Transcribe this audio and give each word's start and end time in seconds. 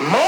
More 0.00 0.27